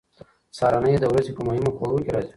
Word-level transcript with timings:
سهارنۍ 0.57 0.93
د 1.01 1.05
ورځې 1.11 1.31
په 1.37 1.41
مهمو 1.47 1.75
خوړو 1.75 2.03
کې 2.03 2.11
راځي. 2.15 2.29